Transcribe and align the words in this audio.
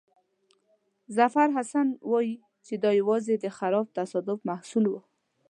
ظفرحسن 1.17 1.87
وایي 2.11 2.33
چې 2.65 2.73
دا 2.83 2.91
یوازې 2.99 3.35
د 3.39 3.45
خراب 3.57 3.85
تصادف 3.97 4.39
محصول 4.49 4.85
وو. 4.87 4.99